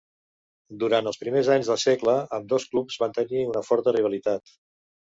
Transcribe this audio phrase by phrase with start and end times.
[0.83, 4.61] Durant els primers anys de segle ambdós clubs van tenir una forta rivalitat.